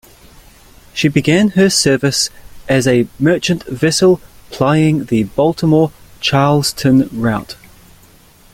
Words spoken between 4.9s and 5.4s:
the